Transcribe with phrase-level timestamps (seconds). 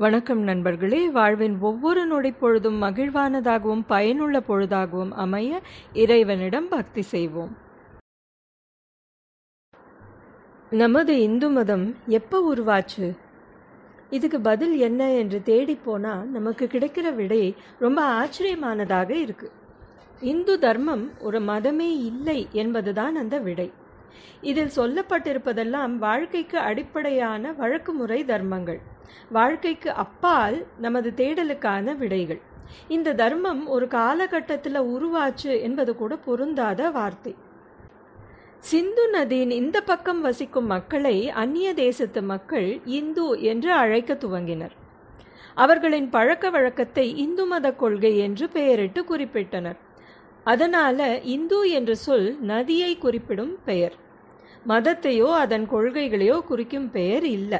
[0.00, 1.08] வணக்கம் நண்பர்களே.
[1.08, 5.60] வாழ்வின் ஒவ்வொரு நொடி பொழுதும் மகிழ்வானதாகவும் பயனுள்ள பொழுதாகவும் அமைய
[5.92, 7.56] இறைவனிடம் பக்தி செய்வோம்.
[10.70, 13.16] நமது இந்து மதம் எப்போ உருவாச்சு?
[14.10, 19.50] இதுக்கு பதில் என்ன என்று தேடி போனால் நமக்கு கிடைக்கிற விடை ரொம்ப ஆச்சரியமானதாக இருக்கு.
[20.20, 23.79] இந்து தர்மம் ஒரு மதமே இல்லை என்பதுதான் அந்த விடை.
[24.40, 28.80] இதில் சொல்லப்பட்டிருப்பதெல்லாம் வாழ்க்கைக்கு அடிப்படையான வழக்குமுறை தர்மங்கள்.
[29.30, 32.40] வாழ்க்கைக்கு அப்பால் நமது தேடலுக்கான விடைகள்.
[32.88, 37.34] இந்த தர்மம் ஒரு காலகட்டத்தில் உருவாச்சு என்பது கூட பொருந்தாத வார்த்தை.
[38.60, 42.68] சிந்து நதியின் இந்த பக்கம் வசிக்கும் மக்களை அந்நிய தேசத்து மக்கள்
[42.98, 44.74] இந்து என்று அழைக்க துவங்கினர்.
[45.54, 49.78] அவர்களின் பழக்க வழக்கத்தை இந்து மத கொள்கை என்று பெயரிட்டு குறிப்பிட்டனர்.
[50.44, 53.94] அதனால இந்து என்ற சொல் நதியை குறிப்பிடும் பெயர்.
[54.68, 57.58] மதத்தையோ அதன் கொள்கைகளையோ குறிக்கும் பெயர் இல்லை.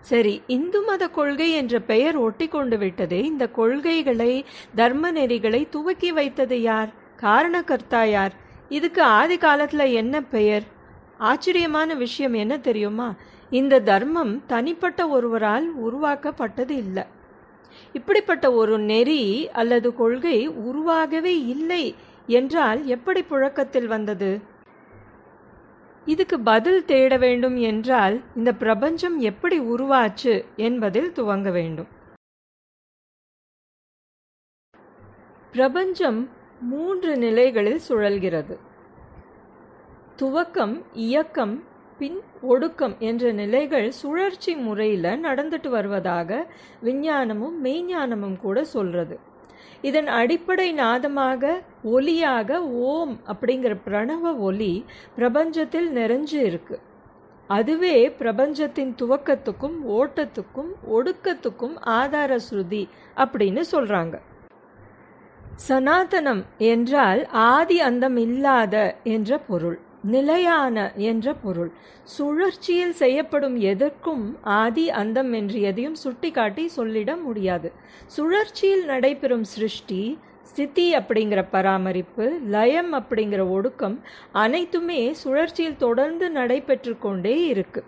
[0.00, 6.62] சரி இந்து மத கொள்கை என்ற பெயர் ஒட்டி கொண்டு விட்டதே இந்த கொள்கைகளை தர்ம நெறிகளை துவக்கி வைத்தது
[6.62, 6.88] யார்?
[7.22, 8.32] காரணக்கர்த்தா யார்?
[8.68, 10.62] இதுக்கு ஆதி காலத்துல என்ன பெயர்?
[11.18, 13.14] ஆச்சரியமான விஷயம் என்ன தெரியுமா?
[13.50, 17.04] இந்த தர்மம் தனிப்பட்ட ஒருவரால் உருவாக்கப்பட்டது இல்லை.
[17.92, 21.94] இப்படிப்பட்ட ஒரு நெறி அல்லது கொள்கை உருவாகவே இல்லை
[22.26, 24.40] என்றால் எப்படி புழக்கத்தில் வந்தது?
[26.04, 31.88] இதுக்கு பதில் தேட வேண்டும் என்றால் இந்த பிரபஞ்சம் எப்படி உருவாச்சு என்பதில் துவங்க வேண்டும்.
[35.50, 36.28] பிரபஞ்சம்
[36.60, 38.56] மூன்று நிலைகளில் சுழல்கிறது.
[40.16, 41.64] துவக்கம் இயக்கம்
[42.00, 46.46] பின் ஒடுக்கம் என்ற நிலைகள் சுழற்சி முறையில் நடந்துட்டு வருவதாக
[46.84, 49.16] விஞ்ஞானமும் மெய்ஞானமும் கூட சொல்றது.
[49.88, 51.42] இதன் அடிப்படை நாதமாக
[51.84, 54.72] ஒலியாக ஓம் அப்படிங்கிற பிரணவ ஒலி
[55.18, 56.78] பிரபஞ்சத்தில் நிறைஞ்சு இருக்கு.
[57.50, 62.82] அதுவே பிரபஞ்சத்தின் துவக்கத்துக்கும் ஓட்டத்துக்கும் ஒடுக்கத்துக்கும் ஆதார ஸ்ருதி
[63.16, 64.16] அப்படின்னு சொல்றாங்க.
[65.68, 66.42] சனாதனம்
[66.72, 68.74] என்றால் ஆதி அந்தம் இல்லாத
[69.16, 69.78] என்ற பொருள்.
[70.02, 71.72] நிலையான என்ற பொருள்.
[72.04, 77.72] சுழற்சியில் செய்யப்படும் எதற்கும் ஆதி அந்தம் என்று எதையும் சுட்டிக்காட்டி சொல்லிட முடியாது.
[78.06, 84.00] சுழற்சியில் நடைபெறும் சிருஷ்டி சித்தி அப்படிங்கிற பராமரிப்பு லயம் அப்படிங்கிற ஒடுக்கம்
[84.32, 87.84] அனைத்துமே சுழற்சியில் தொடர்ந்து நடைபெற்று கொண்டே இருக்கு.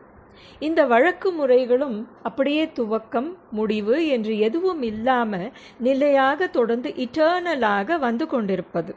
[0.58, 8.94] இந்த வழக்கு முறைகளும் அப்படியே துவக்கம் முடிவு என்று எதுவும் இல்லாமல் நிலையாக தொடர்ந்து இட்டர்னலாக வந்து கொண்டிருப்பது.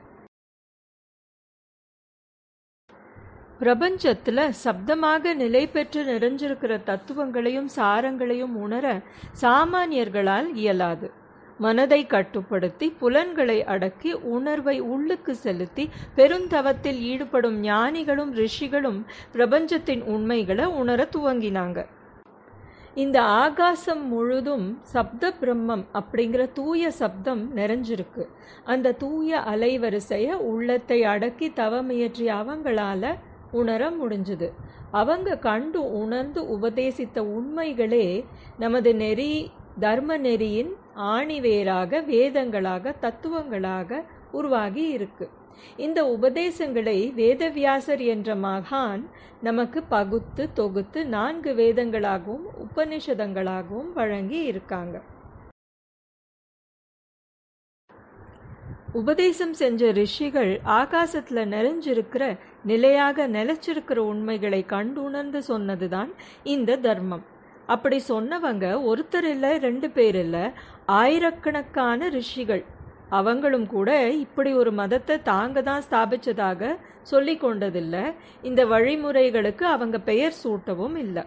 [3.59, 8.85] பிரபஞ்சத்தில் சப்தமாக நிலை பெற்று நிறைஞ்சிருக்கிற தத்துவங்களையும் சாரங்களையும் உணர
[9.41, 11.07] சாமானியர்களால் இயலாது.
[11.59, 15.83] மனதை கட்டுப்படுத்தி புலன்களை அடக்கி உணர்வை உள்ளுக்கு செலுத்தி
[16.16, 18.99] பெருந்தவத்தில் ஈடுபடும் ஞானிகளும் ரிஷிகளும்
[19.31, 21.79] பிரபஞ்சத்தின் உண்மைகளை உணர துவங்கினாங்க.
[23.03, 28.25] இந்த ஆகாசம் முழுதும் சப்த பிரம்மம் அப்படிங்கிற தூய சப்தம் நிறைஞ்சிருக்கு.
[28.73, 33.16] அந்த தூய அலைவரிசையை உள்ளத்தை அடக்கி தவமுயற்றி அவங்களால
[33.61, 34.49] உணர முடிஞ்சுது.
[35.01, 38.07] அவங்க கண்டு உணர்ந்து உபதேசித்த உண்மைகளே
[38.59, 39.33] நமது நெறி
[39.79, 40.71] தர்ம நெறியின்
[41.13, 45.25] ஆணிவேராக வேதங்களாக தத்துவங்களாக உருவாகி இருக்கு.
[45.77, 49.03] இந்த உபதேசங்களை வேதவியாசர் என்ற மகான்
[49.41, 54.95] நமக்கு பகுத்து தொகுத்து நான்கு வேதங்களாகவும் உபனிஷதங்களாகவும் வழங்கி இருக்காங்க.
[58.93, 62.23] உபதேசம் செஞ்ச ரிஷிகள் ஆகாசத்தில் நிறைஞ்சிருக்கிற
[62.72, 66.12] நிலையாக நிலைச்சிருக்கிற உண்மைகளை கண்டுணர்ந்து சொன்னதுதான்
[66.56, 67.26] இந்த தர்மம்.
[67.74, 70.44] அப்படி சொன்னவங்க ஒருத்தர் இல்லை ரெண்டு பேர் இல்லை
[71.02, 72.64] ஆயிரக்கணக்கான ரிஷிகள்.
[73.20, 73.90] அவங்களும் கூட
[74.26, 76.72] இப்படி ஒரு மதத்தை தாங்க தான் ஸ்தாபிச்சதாக
[77.12, 78.03] சொல்லி கொண்டதில்லை.
[78.50, 81.24] இந்த வழிமுறைகளுக்கு அவங்க பெயர் சூட்டவும் இல்லை.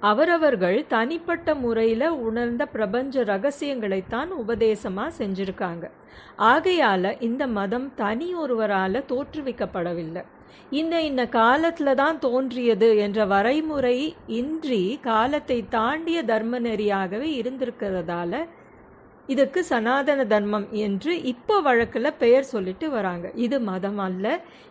[0.00, 5.90] அவரவர்கள் தனிப்பட்ட முறையில் உணர்ந்த பிரபஞ்ச ரகசியங்களைத்தான் உபதேசமாக செஞ்சிருக்காங்க.
[6.38, 10.22] ஆகையால இந்த மதம் தனி ஒருவரால் தோற்றுவிக்கப்படவில்லை.
[10.70, 18.46] இந்த இந்த காலத்தில் தான் தோன்றியது என்ற வரைமுறை இன்றி காலத்தை தாண்டிய தர்ம நெறியாகவே இருந்திருக்கிறதால
[19.28, 23.26] இதுக்கு சனாதன தர்மம் என்று இப்போ வழக்கில் பெயர் சொல்லிட்டு வராங்க.
[23.44, 24.24] இது மதம் அல்ல.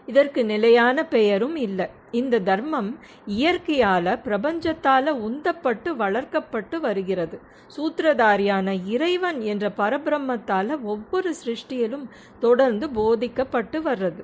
[0.07, 1.87] இதற்கு நிலையான பெயரும் இல்லை.
[2.11, 2.89] இந்த தர்மம்
[3.37, 7.37] இயற்கையால் பிரபஞ்சத்தால் உந்தப்பட்டு வளர்க்கப்பட்டு வருகிறது.
[7.75, 12.07] சூத்திரதாரியான இறைவன் என்ற பரபிரம்மத்தால் ஒவ்வொரு சிருஷ்டியிலும்
[12.39, 14.23] தொடர்ந்து போதிக்கப்பட்டு வர்றது.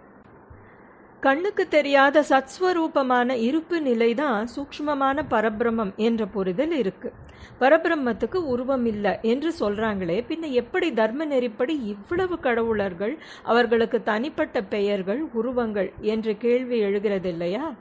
[1.23, 7.13] கண்ணுக்கு தெரியாத சத்ஸ்வரூபமான இருப்பு நிலைதான் சூக்ஷ்மமான பரபிரமம் என்ற புரிதல் இருக்குது
[7.59, 15.91] பரபிரம்மத்துக்கு உருவம் இல்லை என்று சொல்றாங்களே பின்ன எப்படி தர்ம நெறிப்படி இவ்வளவு கடவுளர்கள் அவர்களுக்கு தனிப்பட்ட பெயர்கள் உருவங்கள்
[16.01, 17.73] என்ற கேள்வி எழுகிறது இல்லையா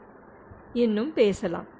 [0.72, 1.71] இன்னும் பேசலாம்.